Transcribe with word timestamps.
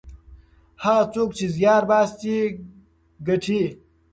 هغه 0.83 1.03
څوک 1.13 1.29
چې 1.37 1.45
زیار 1.55 1.83
باسي 1.89 2.37
ګټي. 3.27 3.63